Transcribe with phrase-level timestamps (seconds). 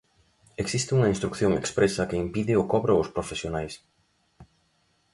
[0.63, 3.73] Existe unha instrución expresa que impide o cobro aos profesionais.